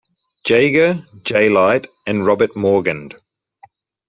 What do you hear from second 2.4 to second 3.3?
Morgan.